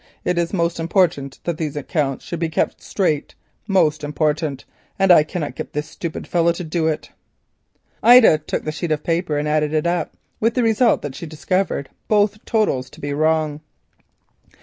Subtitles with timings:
[0.25, 3.35] It is most important that these accounts should be kept straight.
[3.67, 4.65] Most important,
[4.97, 7.11] and I cannot get this stupid fellow to do it."
[8.01, 11.27] Ida took the sheet of paper and added it up, with the result that she
[11.27, 13.61] discovered both totals to be wrong.